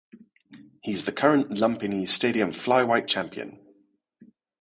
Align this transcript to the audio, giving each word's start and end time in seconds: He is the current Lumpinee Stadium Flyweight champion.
He 0.81 0.93
is 0.93 1.05
the 1.05 1.11
current 1.11 1.59
Lumpinee 1.59 2.05
Stadium 2.07 2.49
Flyweight 2.49 3.05
champion. 3.05 3.59